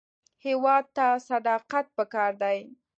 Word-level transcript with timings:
هېواد 0.45 0.85
ته 0.95 1.05
صداقت 1.29 1.85
پکار 1.97 2.31
دی 2.41 2.59